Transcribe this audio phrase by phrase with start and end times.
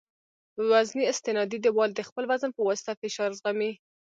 [0.69, 3.71] وزني استنادي دیوال د خپل وزن په واسطه فشار زغمي